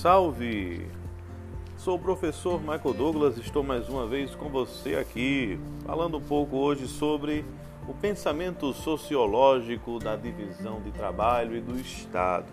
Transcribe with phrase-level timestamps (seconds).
[0.00, 0.86] salve!
[1.76, 6.56] Sou o professor Michael Douglas, estou mais uma vez com você aqui, falando um pouco
[6.56, 7.44] hoje sobre
[7.88, 12.46] o pensamento sociológico da divisão de trabalho e do Estado.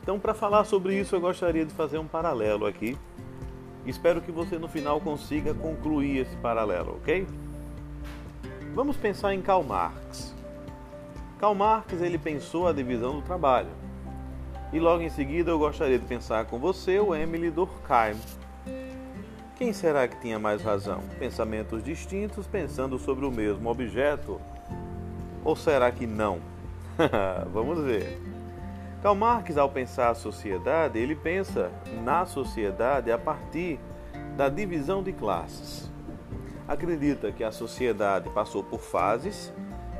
[0.00, 2.96] Então, para falar sobre isso, eu gostaria de fazer um paralelo aqui.
[3.84, 7.26] Espero que você no final consiga concluir esse paralelo, ok?
[8.76, 10.32] Vamos pensar em Karl Marx.
[11.40, 13.87] Karl Marx ele pensou a divisão do trabalho
[14.72, 18.16] e logo em seguida eu gostaria de pensar com você o Emily Durkheim.
[19.56, 21.00] Quem será que tinha mais razão?
[21.18, 24.40] Pensamentos distintos pensando sobre o mesmo objeto?
[25.44, 26.40] Ou será que não?
[27.52, 28.20] Vamos ver.
[29.02, 31.70] Karl Marx, ao pensar a sociedade, ele pensa
[32.04, 33.80] na sociedade a partir
[34.36, 35.90] da divisão de classes.
[36.66, 39.52] Acredita que a sociedade passou por fases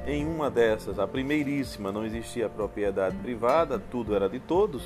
[0.08, 4.82] em uma dessas, a primeiríssima, não existia propriedade privada, tudo era de todos,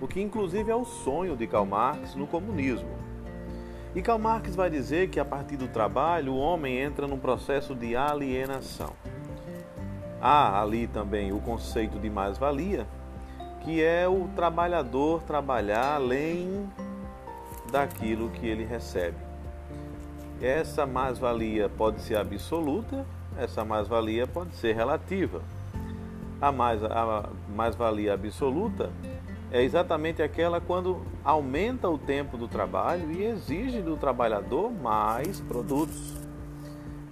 [0.00, 2.88] o que inclusive é o sonho de Karl Marx no comunismo.
[3.94, 7.76] E Karl Marx vai dizer que a partir do trabalho o homem entra num processo
[7.76, 8.92] de alienação.
[10.20, 12.88] Há ali também o conceito de mais-valia,
[13.60, 16.68] que é o trabalhador trabalhar além
[17.70, 19.16] daquilo que ele recebe.
[20.42, 23.06] Essa mais-valia pode ser absoluta
[23.38, 25.42] essa mais-valia pode ser relativa.
[26.40, 26.52] A
[27.48, 28.90] mais-valia absoluta
[29.50, 36.14] é exatamente aquela quando aumenta o tempo do trabalho e exige do trabalhador mais produtos.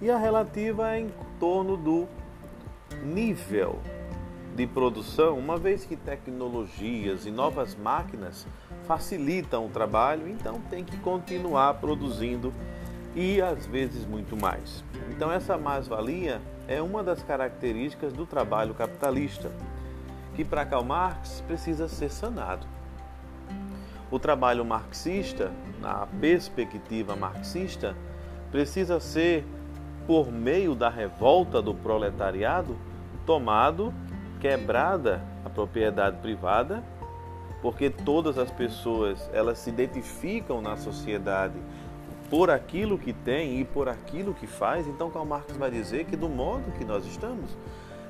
[0.01, 2.07] E a relativa é em torno do
[3.03, 3.79] nível
[4.55, 8.47] de produção, uma vez que tecnologias e novas máquinas
[8.87, 12.53] facilitam o trabalho, então tem que continuar produzindo
[13.15, 14.83] e às vezes muito mais.
[15.09, 19.49] Então, essa mais-valia é uma das características do trabalho capitalista,
[20.35, 22.67] que para Karl Marx precisa ser sanado.
[24.11, 27.95] O trabalho marxista, na perspectiva marxista,
[28.51, 29.45] precisa ser,
[30.05, 32.77] por meio da revolta do proletariado,
[33.25, 33.93] tomado,
[34.39, 36.83] quebrada a propriedade privada,
[37.61, 41.55] porque todas as pessoas elas se identificam na sociedade
[42.29, 46.15] por aquilo que tem e por aquilo que faz, então Karl Marx vai dizer que
[46.15, 47.55] do modo que nós estamos,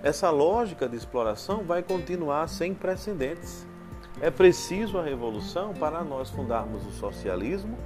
[0.01, 3.65] essa lógica de exploração vai continuar sem precedentes.
[4.21, 7.77] É preciso a revolução para nós fundarmos o socialismo,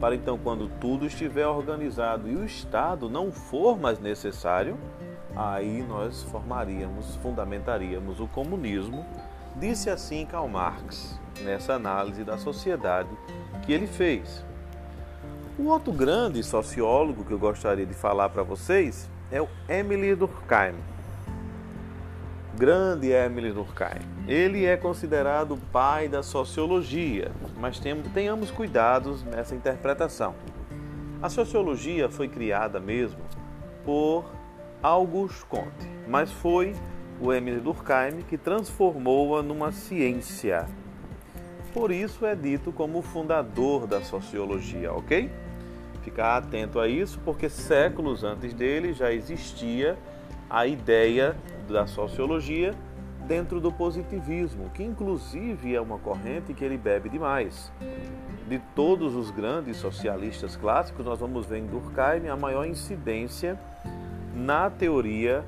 [0.00, 4.76] para então quando tudo estiver organizado e o Estado não for mais necessário,
[5.34, 9.06] aí nós formaríamos, fundamentaríamos o comunismo.
[9.54, 13.10] Disse assim Karl Marx nessa análise da sociedade
[13.64, 14.44] que ele fez.
[15.58, 20.74] Um outro grande sociólogo que eu gostaria de falar para vocês é o Emily Durkheim.
[22.54, 24.02] Grande Emily Durkheim.
[24.28, 27.80] Ele é considerado o pai da sociologia, mas
[28.12, 30.34] tenhamos cuidados nessa interpretação.
[31.22, 33.20] A sociologia foi criada mesmo
[33.82, 34.26] por
[34.82, 36.76] Auguste Comte, mas foi
[37.18, 40.66] o Emily Durkheim que transformou-a numa ciência.
[41.72, 45.30] Por isso é dito como o fundador da sociologia, ok?
[46.06, 49.98] Ficar atento a isso, porque séculos antes dele já existia
[50.48, 51.34] a ideia
[51.68, 52.72] da sociologia
[53.26, 57.72] dentro do positivismo, que inclusive é uma corrente que ele bebe demais.
[58.48, 63.58] De todos os grandes socialistas clássicos, nós vamos ver em Durkheim a maior incidência
[64.32, 65.44] na teoria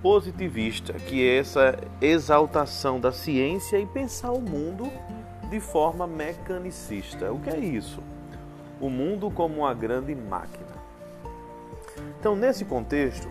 [0.00, 4.88] positivista, que é essa exaltação da ciência e pensar o mundo
[5.50, 7.32] de forma mecanicista.
[7.32, 8.00] O que é isso?
[8.80, 10.80] O mundo como uma grande máquina.
[12.18, 13.28] Então, nesse contexto,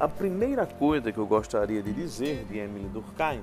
[0.00, 3.42] a primeira coisa que eu gostaria de dizer de Emily Durkheim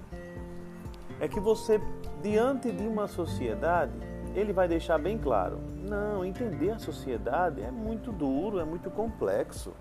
[1.20, 1.80] é que você,
[2.22, 3.94] diante de uma sociedade,
[4.36, 9.74] ele vai deixar bem claro: não, entender a sociedade é muito duro, é muito complexo.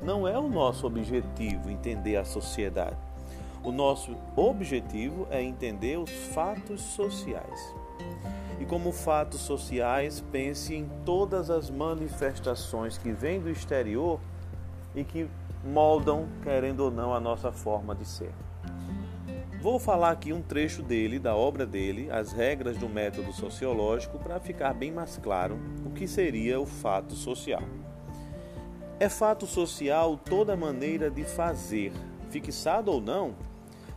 [0.00, 2.96] Não é o nosso objetivo entender a sociedade.
[3.62, 7.74] O nosso objetivo é entender os fatos sociais.
[8.60, 14.20] E como fatos sociais, pense em todas as manifestações que vêm do exterior
[14.94, 15.28] e que
[15.64, 18.32] moldam, querendo ou não, a nossa forma de ser.
[19.60, 24.38] Vou falar aqui um trecho dele, da obra dele, As Regras do Método Sociológico, para
[24.38, 27.62] ficar bem mais claro o que seria o fato social.
[29.00, 31.92] É fato social toda maneira de fazer,
[32.28, 33.34] fixado ou não,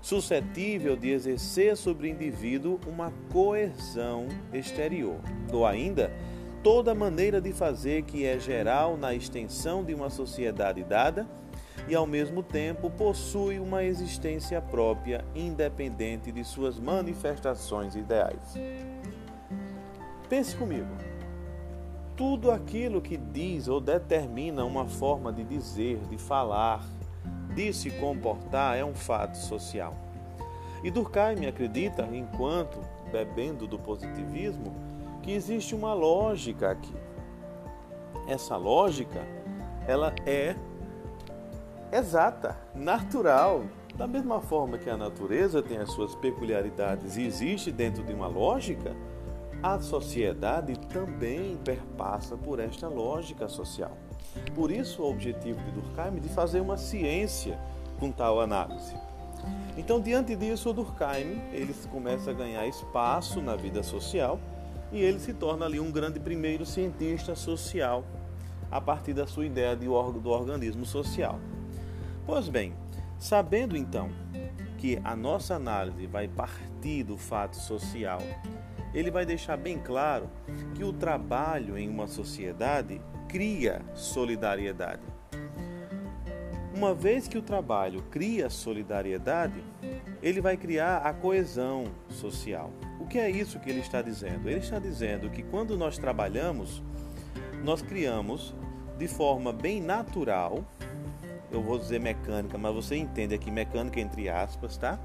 [0.07, 5.19] suscetível de exercer sobre o indivíduo uma coerção exterior,
[5.51, 6.09] ou ainda
[6.63, 11.27] toda maneira de fazer que é geral na extensão de uma sociedade dada
[11.89, 18.57] e ao mesmo tempo possui uma existência própria independente de suas manifestações ideais.
[20.29, 20.87] Pense comigo.
[22.15, 26.81] Tudo aquilo que diz ou determina uma forma de dizer, de falar,
[27.57, 29.95] de se comportar é um fato social.
[30.83, 32.79] E Durkheim acredita, enquanto
[33.11, 34.75] bebendo do positivismo,
[35.23, 36.93] que existe uma lógica aqui.
[38.27, 39.25] Essa lógica,
[39.87, 40.55] ela é
[41.91, 43.63] exata, natural.
[43.95, 48.27] Da mesma forma que a natureza tem as suas peculiaridades e existe dentro de uma
[48.27, 48.95] lógica,
[49.63, 53.97] a sociedade também perpassa por esta lógica social.
[54.53, 57.59] Por isso, o objetivo de Durkheim é de fazer uma ciência
[57.99, 58.95] com tal análise.
[59.77, 64.39] Então, diante disso, o Durkheim ele começa a ganhar espaço na vida social
[64.91, 68.03] e ele se torna ali um grande primeiro cientista social
[68.71, 71.39] a partir da sua ideia de, do organismo social.
[72.25, 72.73] Pois bem,
[73.17, 74.09] sabendo então
[74.77, 78.21] que a nossa análise vai partir do fato social,
[78.97, 80.29] ele vai deixar bem claro
[80.73, 85.03] que o trabalho em uma sociedade cria solidariedade.
[86.73, 89.63] Uma vez que o trabalho cria solidariedade,
[90.21, 92.71] ele vai criar a coesão social.
[92.99, 94.49] O que é isso que ele está dizendo?
[94.49, 96.83] Ele está dizendo que quando nós trabalhamos,
[97.63, 98.55] nós criamos
[98.97, 100.63] de forma bem natural
[101.51, 104.99] eu vou dizer mecânica, mas você entende aqui mecânica entre aspas, tá?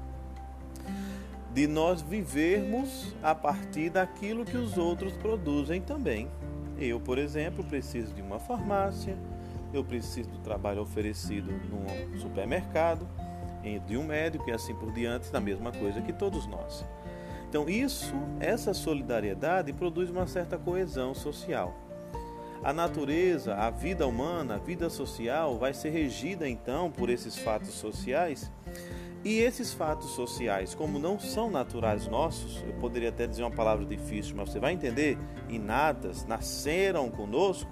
[1.53, 6.27] De nós vivermos a partir daquilo que os outros produzem também.
[6.79, 9.15] Eu, por exemplo, preciso de uma farmácia,
[9.71, 13.07] eu preciso do trabalho oferecido num supermercado,
[13.87, 16.83] de um médico e assim por diante, da mesma coisa que todos nós.
[17.47, 21.73] Então, isso, essa solidariedade produz uma certa coesão social.
[22.63, 27.69] A natureza, a vida humana, a vida social vai ser regida então por esses fatos
[27.69, 28.49] sociais.
[29.23, 33.85] E esses fatos sociais, como não são naturais nossos, eu poderia até dizer uma palavra
[33.85, 35.17] difícil, mas você vai entender,
[35.47, 37.71] inatas, nasceram conosco,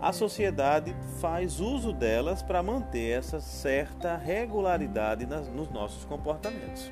[0.00, 6.88] a sociedade faz uso delas para manter essa certa regularidade nas, nos nossos comportamentos.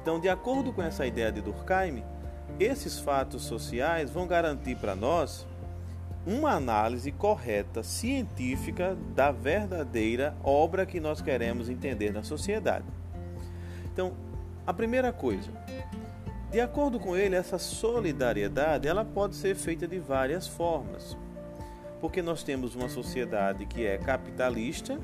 [0.00, 2.02] Então, de acordo com essa ideia de Durkheim,
[2.58, 5.46] esses fatos sociais vão garantir para nós
[6.26, 12.84] uma análise correta, científica da verdadeira obra que nós queremos entender na sociedade.
[13.92, 14.12] Então,
[14.66, 15.50] a primeira coisa,
[16.50, 21.16] de acordo com ele, essa solidariedade ela pode ser feita de várias formas,
[22.00, 24.98] porque nós temos uma sociedade que é capitalista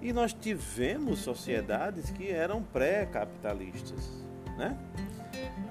[0.00, 4.08] e nós tivemos sociedades que eram pré-capitalistas,
[4.56, 4.78] né?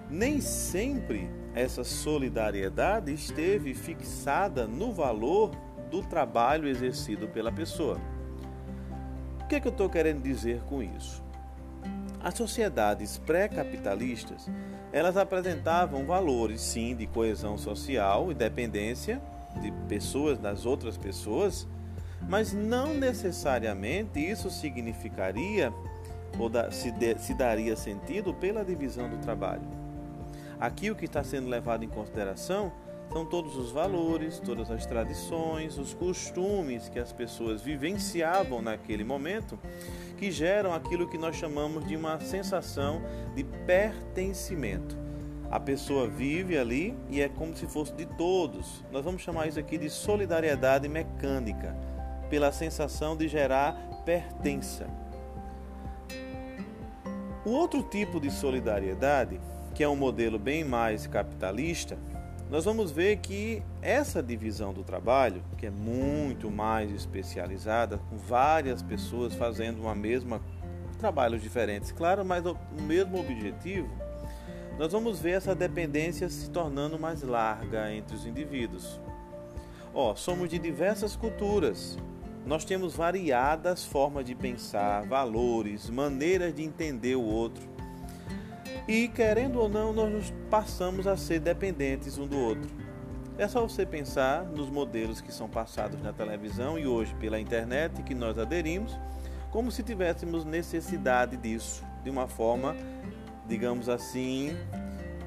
[0.09, 5.51] Nem sempre essa solidariedade esteve fixada no valor
[5.89, 7.99] do trabalho exercido pela pessoa.
[9.41, 11.23] O que, é que eu estou querendo dizer com isso?
[12.21, 14.49] As sociedades pré-capitalistas
[14.91, 19.21] elas apresentavam valores sim de coesão social e dependência
[19.61, 21.67] de pessoas das outras pessoas,
[22.27, 25.73] mas não necessariamente isso significaria
[26.39, 29.86] ou se, de, se daria sentido pela divisão do trabalho.
[30.59, 32.71] Aqui o que está sendo levado em consideração
[33.11, 39.57] são todos os valores, todas as tradições, os costumes que as pessoas vivenciavam naquele momento,
[40.17, 43.01] que geram aquilo que nós chamamos de uma sensação
[43.35, 44.97] de pertencimento.
[45.49, 48.83] A pessoa vive ali e é como se fosse de todos.
[48.91, 51.75] Nós vamos chamar isso aqui de solidariedade mecânica,
[52.29, 54.87] pela sensação de gerar pertença.
[57.45, 59.39] O outro tipo de solidariedade
[59.77, 61.99] que é um modelo bem mais capitalista,
[62.49, 68.81] nós vamos ver que essa divisão do trabalho, que é muito mais especializada, com várias
[68.81, 70.41] pessoas fazendo uma mesma
[70.97, 73.87] trabalhos diferentes, claro, mas o mesmo objetivo,
[74.79, 78.99] nós vamos ver essa dependência se tornando mais larga entre os indivíduos.
[79.93, 81.99] Ó, somos de diversas culturas.
[82.47, 87.76] Nós temos variadas formas de pensar, valores, maneiras de entender o outro.
[88.87, 92.69] E querendo ou não, nós passamos a ser dependentes um do outro.
[93.37, 98.01] É só você pensar nos modelos que são passados na televisão e hoje pela internet
[98.01, 98.97] que nós aderimos,
[99.51, 102.75] como se tivéssemos necessidade disso, de uma forma,
[103.47, 104.55] digamos assim,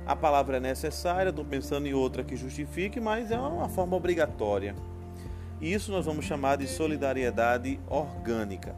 [0.07, 4.75] a palavra é necessária, estou pensando em outra que justifique, mas é uma forma obrigatória.
[5.61, 8.75] E isso nós vamos chamar de solidariedade orgânica.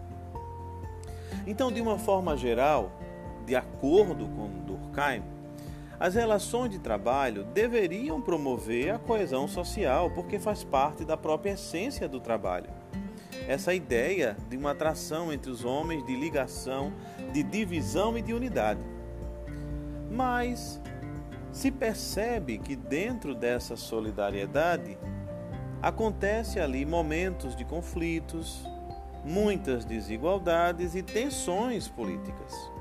[1.46, 2.92] Então, de uma forma geral,
[3.44, 5.22] de acordo com Durkheim,
[6.02, 12.08] as relações de trabalho deveriam promover a coesão social, porque faz parte da própria essência
[12.08, 12.70] do trabalho.
[13.46, 16.92] Essa ideia de uma atração entre os homens, de ligação,
[17.32, 18.80] de divisão e de unidade.
[20.10, 20.80] Mas
[21.52, 24.98] se percebe que dentro dessa solidariedade
[25.80, 28.66] acontece ali momentos de conflitos,
[29.24, 32.71] muitas desigualdades e tensões políticas.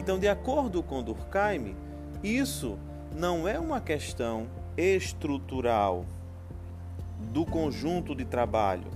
[0.00, 1.76] Então, de acordo com Durkheim,
[2.24, 2.78] isso
[3.14, 6.06] não é uma questão estrutural
[7.30, 8.86] do conjunto de trabalho.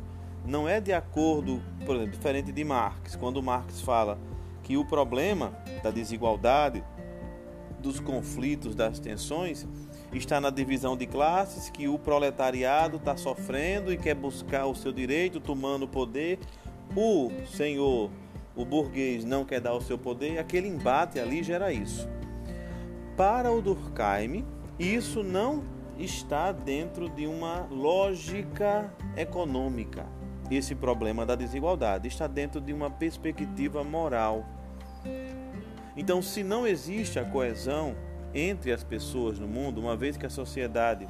[0.46, 4.18] Não é de acordo, por exemplo, diferente de Marx, quando Marx fala
[4.62, 6.82] que o problema da desigualdade,
[7.80, 9.68] dos conflitos, das tensões,
[10.10, 14.90] está na divisão de classes, que o proletariado está sofrendo e quer buscar o seu
[14.90, 16.38] direito, tomando o poder.
[16.96, 18.10] O senhor,
[18.56, 22.08] o burguês, não quer dar o seu poder, aquele embate ali gera isso.
[23.16, 24.44] Para o Durkheim,
[24.78, 25.64] isso não
[25.98, 30.06] está dentro de uma lógica econômica.
[30.50, 34.44] Esse problema da desigualdade está dentro de uma perspectiva moral.
[35.96, 37.94] Então, se não existe a coesão
[38.34, 41.06] entre as pessoas no mundo, uma vez que a sociedade,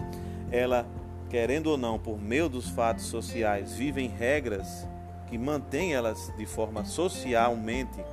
[0.50, 0.86] ela,
[1.30, 4.86] querendo ou não, por meio dos fatos sociais, vivem regras
[5.26, 8.04] que mantêm elas de forma socialmente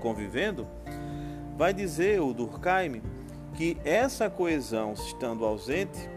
[0.00, 0.66] convivendo,
[1.56, 3.02] vai dizer o Durkheim
[3.54, 6.08] que essa coesão estando ausente,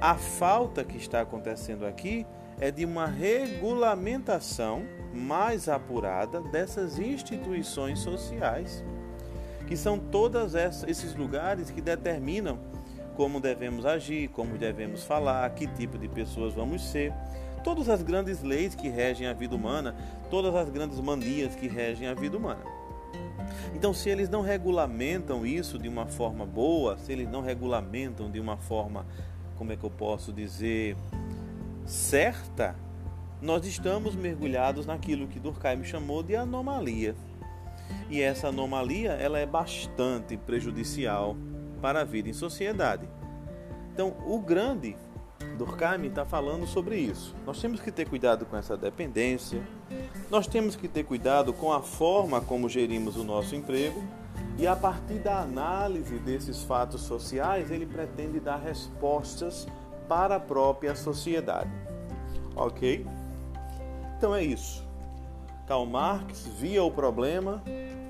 [0.00, 2.26] a falta que está acontecendo aqui
[2.60, 4.82] é de uma regulamentação
[5.14, 8.84] mais apurada dessas instituições sociais
[9.66, 12.58] que são todos esses lugares que determinam
[13.16, 17.12] como devemos agir, como devemos falar, que tipo de pessoas vamos ser.
[17.64, 19.94] Todas as grandes leis que regem a vida humana,
[20.30, 22.62] todas as grandes manias que regem a vida humana.
[23.74, 28.40] Então, se eles não regulamentam isso de uma forma boa, se eles não regulamentam de
[28.40, 29.06] uma forma,
[29.56, 30.96] como é que eu posso dizer,
[31.84, 32.74] certa,
[33.40, 37.14] nós estamos mergulhados naquilo que Durkheim chamou de anomalia.
[38.08, 41.36] E essa anomalia ela é bastante prejudicial
[41.80, 43.08] para a vida em sociedade.
[43.92, 44.96] Então, o grande
[45.56, 47.34] Durkheim está falando sobre isso.
[47.46, 49.62] Nós temos que ter cuidado com essa dependência,
[50.30, 54.02] nós temos que ter cuidado com a forma como gerimos o nosso emprego,
[54.58, 59.66] e a partir da análise desses fatos sociais, ele pretende dar respostas
[60.08, 61.70] para a própria sociedade.
[62.54, 63.06] Ok?
[64.16, 64.84] Então é isso.
[65.66, 67.62] Karl Marx via o problema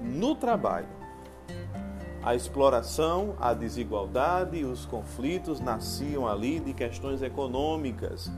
[0.03, 1.02] no trabalho.
[2.25, 8.31] A exploração, a desigualdade e os conflitos nasciam ali de questões econômicas,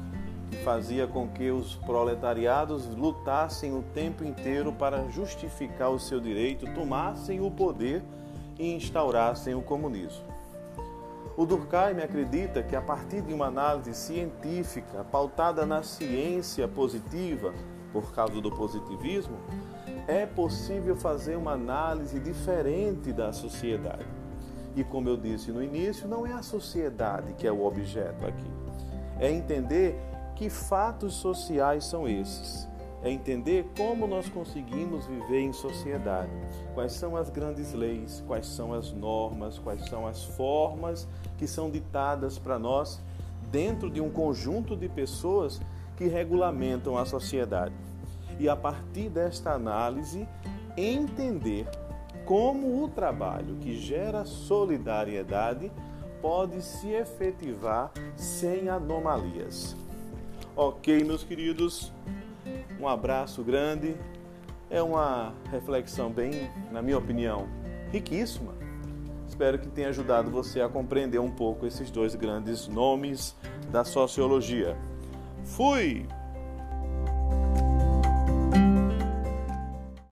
[0.50, 6.64] que fazia com que os proletariados lutassem o tempo inteiro para justificar o seu direito,
[6.72, 8.02] tomassem o poder
[8.58, 10.24] e instaurassem o comunismo.
[11.36, 17.52] O Durkheim acredita que a partir de uma análise científica pautada na ciência positiva,
[17.92, 19.36] por causa do positivismo,
[20.06, 24.06] é possível fazer uma análise diferente da sociedade.
[24.76, 28.50] E como eu disse no início, não é a sociedade que é o objeto aqui.
[29.18, 29.96] É entender
[30.34, 32.68] que fatos sociais são esses.
[33.02, 36.30] É entender como nós conseguimos viver em sociedade.
[36.74, 41.06] Quais são as grandes leis, quais são as normas, quais são as formas
[41.36, 43.00] que são ditadas para nós
[43.50, 45.60] dentro de um conjunto de pessoas
[45.96, 47.74] que regulamentam a sociedade.
[48.38, 50.28] E a partir desta análise,
[50.76, 51.66] entender
[52.24, 55.70] como o trabalho que gera solidariedade
[56.20, 59.76] pode se efetivar sem anomalias.
[60.56, 61.92] Ok, meus queridos,
[62.80, 63.96] um abraço grande.
[64.70, 67.46] É uma reflexão bem, na minha opinião,
[67.92, 68.54] riquíssima.
[69.28, 73.36] Espero que tenha ajudado você a compreender um pouco esses dois grandes nomes
[73.70, 74.76] da sociologia.
[75.44, 76.06] Fui!